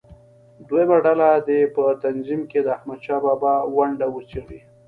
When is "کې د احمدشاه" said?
2.51-3.19